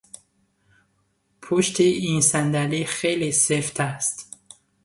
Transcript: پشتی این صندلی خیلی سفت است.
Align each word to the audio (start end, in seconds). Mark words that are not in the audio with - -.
پشتی 1.41 1.83
این 1.83 2.21
صندلی 2.21 2.85
خیلی 2.85 3.31
سفت 3.31 3.79
است. 3.79 4.35